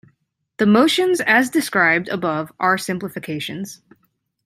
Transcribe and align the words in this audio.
The 0.57 0.65
motions 0.65 1.21
as 1.21 1.51
described 1.51 2.07
above 2.09 2.51
are 2.59 2.75
simplifications. 2.75 3.83